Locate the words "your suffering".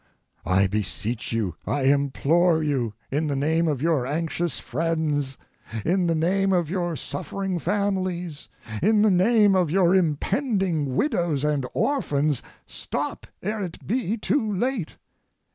6.71-7.59